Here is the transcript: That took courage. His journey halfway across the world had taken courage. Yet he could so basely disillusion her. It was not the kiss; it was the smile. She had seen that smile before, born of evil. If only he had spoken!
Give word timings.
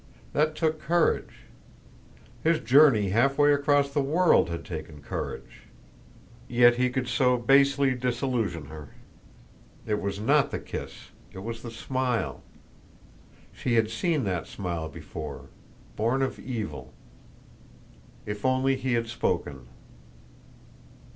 That 0.33 0.55
took 0.55 0.79
courage. 0.81 1.41
His 2.43 2.59
journey 2.59 3.09
halfway 3.09 3.53
across 3.53 3.91
the 3.93 4.01
world 4.01 4.49
had 4.49 4.65
taken 4.65 4.99
courage. 5.03 5.67
Yet 6.47 6.77
he 6.77 6.89
could 6.89 7.07
so 7.07 7.37
basely 7.37 7.93
disillusion 7.93 8.65
her. 8.65 8.95
It 9.85 10.01
was 10.01 10.19
not 10.19 10.49
the 10.49 10.57
kiss; 10.57 11.09
it 11.33 11.43
was 11.43 11.61
the 11.61 11.69
smile. 11.69 12.41
She 13.53 13.75
had 13.75 13.91
seen 13.91 14.23
that 14.23 14.47
smile 14.47 14.89
before, 14.89 15.49
born 15.95 16.23
of 16.23 16.39
evil. 16.39 16.93
If 18.25 18.43
only 18.43 18.77
he 18.77 18.93
had 18.93 19.05
spoken! 19.07 19.67